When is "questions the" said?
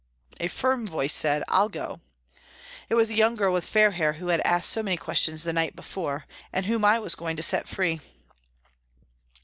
4.97-5.53